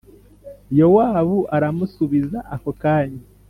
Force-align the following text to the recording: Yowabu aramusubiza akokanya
Yowabu 0.79 1.37
aramusubiza 1.55 2.39
akokanya 2.55 3.21